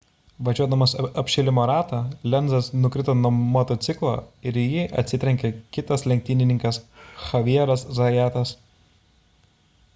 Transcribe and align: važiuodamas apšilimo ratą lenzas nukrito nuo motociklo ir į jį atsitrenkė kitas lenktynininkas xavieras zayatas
važiuodamas 0.45 0.93
apšilimo 1.21 1.65
ratą 1.71 1.99
lenzas 2.35 2.69
nukrito 2.85 3.15
nuo 3.19 3.31
motociklo 3.57 4.13
ir 4.51 4.57
į 4.63 4.65
jį 4.77 4.85
atsitrenkė 5.03 5.53
kitas 5.77 6.05
lenktynininkas 6.13 6.83
xavieras 7.27 7.85
zayatas 8.01 8.59